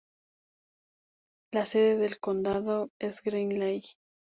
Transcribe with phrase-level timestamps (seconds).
[1.53, 3.83] La sede del condado es Greeley.